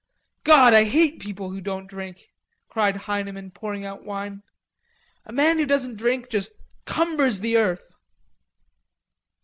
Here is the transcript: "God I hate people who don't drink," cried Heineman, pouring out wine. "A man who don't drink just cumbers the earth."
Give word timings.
"God 0.43 0.73
I 0.73 0.85
hate 0.85 1.19
people 1.19 1.51
who 1.51 1.61
don't 1.61 1.85
drink," 1.85 2.31
cried 2.67 2.97
Heineman, 2.97 3.51
pouring 3.51 3.85
out 3.85 4.03
wine. 4.03 4.41
"A 5.25 5.31
man 5.31 5.59
who 5.59 5.65
don't 5.67 5.95
drink 5.95 6.27
just 6.31 6.53
cumbers 6.85 7.41
the 7.41 7.55
earth." 7.57 7.93